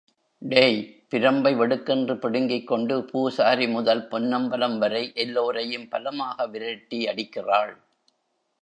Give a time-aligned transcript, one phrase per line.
[0.41, 0.77] டேய்.......
[1.09, 7.73] பிரம்பை வெடுக்கென்று பிடுங்கிக் கொண்டு பூசாரி முதல் பொன்னம்பலம் வரை எல்லோரையும் பலமாக விரட்டி அடிக்கிறாள்.